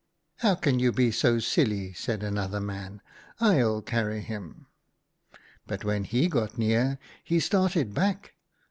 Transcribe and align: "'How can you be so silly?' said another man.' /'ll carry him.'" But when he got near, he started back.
"'How 0.37 0.55
can 0.55 0.79
you 0.79 0.91
be 0.91 1.11
so 1.11 1.37
silly?' 1.37 1.93
said 1.93 2.23
another 2.23 2.59
man.' 2.59 3.03
/'ll 3.39 3.83
carry 3.85 4.21
him.'" 4.21 4.65
But 5.67 5.83
when 5.85 6.05
he 6.05 6.27
got 6.27 6.57
near, 6.57 6.97
he 7.23 7.39
started 7.39 7.93
back. 7.93 8.33